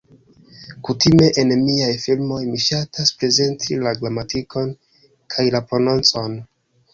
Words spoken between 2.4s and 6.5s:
mi ŝatas prezenti la gramatikon, kaj la prononcon.